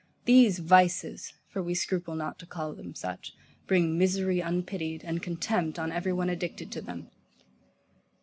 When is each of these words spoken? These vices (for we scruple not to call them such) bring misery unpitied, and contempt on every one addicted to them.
These 0.25 0.57
vices 0.57 1.31
(for 1.51 1.61
we 1.61 1.75
scruple 1.75 2.15
not 2.15 2.39
to 2.39 2.47
call 2.47 2.73
them 2.73 2.95
such) 2.95 3.35
bring 3.67 3.99
misery 3.99 4.39
unpitied, 4.39 5.03
and 5.05 5.21
contempt 5.21 5.77
on 5.77 5.91
every 5.91 6.11
one 6.11 6.27
addicted 6.27 6.71
to 6.71 6.81
them. 6.81 7.11